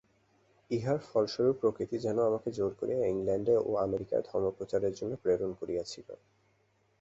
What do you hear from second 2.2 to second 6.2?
আমাকে জোর করিয়া ইংলণ্ডে ও আমেরিকায় ধর্মপ্রচারের জন্য প্রেরণ করিয়াছিল।